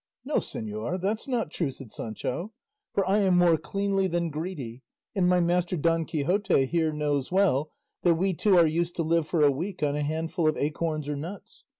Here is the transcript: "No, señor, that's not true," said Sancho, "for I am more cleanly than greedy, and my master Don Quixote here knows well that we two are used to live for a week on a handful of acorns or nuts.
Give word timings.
"No, 0.25 0.37
señor, 0.37 0.99
that's 0.99 1.27
not 1.27 1.51
true," 1.51 1.69
said 1.69 1.91
Sancho, 1.91 2.53
"for 2.91 3.07
I 3.07 3.19
am 3.19 3.37
more 3.37 3.55
cleanly 3.55 4.07
than 4.07 4.31
greedy, 4.31 4.81
and 5.13 5.29
my 5.29 5.39
master 5.39 5.77
Don 5.77 6.05
Quixote 6.05 6.65
here 6.65 6.91
knows 6.91 7.31
well 7.31 7.69
that 8.01 8.15
we 8.15 8.33
two 8.33 8.57
are 8.57 8.65
used 8.65 8.95
to 8.95 9.03
live 9.03 9.27
for 9.27 9.43
a 9.43 9.51
week 9.51 9.83
on 9.83 9.95
a 9.95 10.01
handful 10.01 10.49
of 10.49 10.57
acorns 10.57 11.07
or 11.07 11.15
nuts. 11.15 11.65